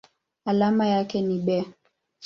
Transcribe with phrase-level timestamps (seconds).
[0.45, 1.65] Alama yake ni Be.